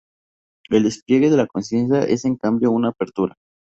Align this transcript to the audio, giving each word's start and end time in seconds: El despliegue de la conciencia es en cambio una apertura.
El 0.71 0.81
despliegue 0.85 1.29
de 1.29 1.37
la 1.37 1.45
conciencia 1.45 1.99
es 2.01 2.25
en 2.25 2.35
cambio 2.35 2.71
una 2.71 2.89
apertura. 2.89 3.35